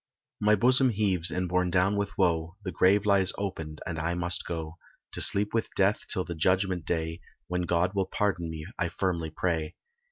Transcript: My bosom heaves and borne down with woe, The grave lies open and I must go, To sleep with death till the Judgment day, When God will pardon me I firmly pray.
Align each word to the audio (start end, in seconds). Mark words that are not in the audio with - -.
My 0.39 0.55
bosom 0.55 0.89
heaves 0.89 1.29
and 1.29 1.47
borne 1.47 1.69
down 1.69 1.95
with 1.95 2.17
woe, 2.17 2.57
The 2.63 2.71
grave 2.71 3.05
lies 3.05 3.31
open 3.37 3.77
and 3.85 3.99
I 3.99 4.15
must 4.15 4.47
go, 4.47 4.79
To 5.11 5.21
sleep 5.21 5.53
with 5.53 5.69
death 5.75 6.07
till 6.07 6.25
the 6.25 6.33
Judgment 6.33 6.85
day, 6.85 7.21
When 7.45 7.67
God 7.67 7.93
will 7.93 8.07
pardon 8.07 8.49
me 8.49 8.65
I 8.79 8.89
firmly 8.89 9.29
pray. 9.29 9.75